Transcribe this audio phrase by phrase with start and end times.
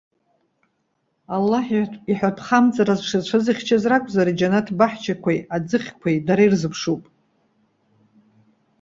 [1.35, 1.65] Аллаҳ
[2.11, 7.01] иҳәатәхамҵара зҽацәызыхьчаз ракәзар, џьанаҭ баҳчақеи, аӡыхьқәеи дара ирзыԥшуп.